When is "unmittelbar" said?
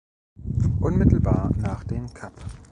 0.79-1.51